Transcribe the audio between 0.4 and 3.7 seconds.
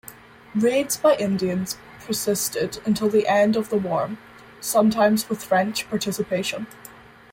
Raids by Indians persisted until the end of